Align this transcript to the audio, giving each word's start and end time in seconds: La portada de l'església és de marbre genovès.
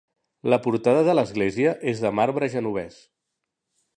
La 0.53 0.57
portada 0.67 1.03
de 1.07 1.15
l'església 1.17 1.75
és 1.93 2.03
de 2.07 2.13
marbre 2.21 2.51
genovès. 2.57 3.01